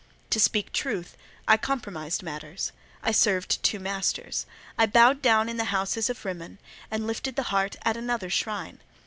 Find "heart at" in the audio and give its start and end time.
7.53-7.95